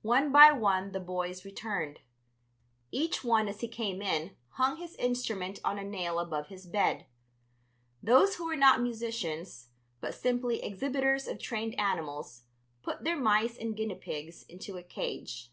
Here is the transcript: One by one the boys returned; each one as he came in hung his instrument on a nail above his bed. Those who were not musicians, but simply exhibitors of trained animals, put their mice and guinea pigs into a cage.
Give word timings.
One 0.00 0.32
by 0.32 0.50
one 0.50 0.92
the 0.92 0.98
boys 0.98 1.44
returned; 1.44 2.00
each 2.90 3.22
one 3.22 3.48
as 3.48 3.60
he 3.60 3.68
came 3.68 4.00
in 4.00 4.34
hung 4.52 4.78
his 4.78 4.94
instrument 4.96 5.60
on 5.62 5.78
a 5.78 5.84
nail 5.84 6.18
above 6.18 6.46
his 6.48 6.64
bed. 6.66 7.04
Those 8.02 8.36
who 8.36 8.46
were 8.46 8.56
not 8.56 8.80
musicians, 8.80 9.68
but 10.00 10.14
simply 10.14 10.62
exhibitors 10.64 11.28
of 11.28 11.38
trained 11.38 11.78
animals, 11.78 12.44
put 12.82 13.04
their 13.04 13.18
mice 13.20 13.58
and 13.58 13.76
guinea 13.76 13.96
pigs 13.96 14.42
into 14.44 14.78
a 14.78 14.82
cage. 14.82 15.50